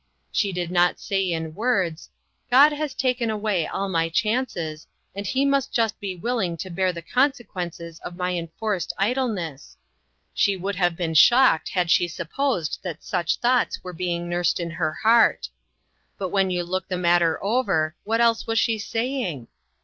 She 0.31 0.51
did 0.51 0.71
not 0.71 0.99
say 0.99 1.31
in 1.31 1.53
words" 1.53 2.09
God 2.51 2.71
has 2.73 2.95
taken 2.95 3.29
away 3.29 3.67
all 3.67 3.87
my 3.87 4.09
chances, 4.09 4.87
and 5.13 5.27
he 5.27 5.45
must 5.45 5.71
just 5.71 5.99
be 5.99 6.15
willing 6.15 6.57
to 6.57 6.71
bear 6.71 6.91
the 6.91 7.03
consequences 7.03 7.99
of 7.99 8.15
my 8.17 8.31
enforced 8.33 8.93
idleness;" 8.97 9.77
she 10.33 10.57
would 10.57 10.75
have 10.75 10.95
been 10.95 11.13
shocked 11.13 11.69
had 11.69 11.91
she 11.91 12.07
sup 12.07 12.31
posed 12.31 12.79
that 12.81 13.03
such 13.03 13.37
thoughts 13.37 13.83
were 13.83 13.93
being 13.93 14.27
nursed 14.27 14.59
in 14.59 14.71
her 14.71 14.91
heart; 14.91 15.49
but 16.17 16.29
when 16.29 16.49
you 16.49 16.63
look 16.63 16.87
the 16.87 16.97
mat 16.97 17.19
ter 17.21 17.37
over, 17.39 17.95
what 18.03 18.19
else 18.19 18.47
was 18.47 18.57
she 18.57 18.79
saying? 18.79 19.47